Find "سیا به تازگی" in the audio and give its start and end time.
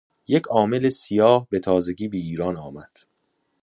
0.89-2.07